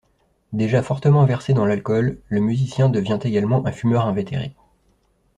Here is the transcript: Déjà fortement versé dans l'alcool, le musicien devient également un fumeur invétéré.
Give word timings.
Déjà 0.51 0.81
fortement 0.81 1.25
versé 1.25 1.53
dans 1.53 1.67
l'alcool, 1.67 2.17
le 2.27 2.39
musicien 2.41 2.89
devient 2.89 3.19
également 3.21 3.63
un 3.67 3.71
fumeur 3.71 4.07
invétéré. 4.07 4.55